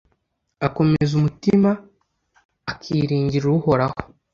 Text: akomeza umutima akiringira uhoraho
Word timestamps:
akomeza 0.67 1.11
umutima 1.19 1.69
akiringira 2.71 3.45
uhoraho 3.57 3.97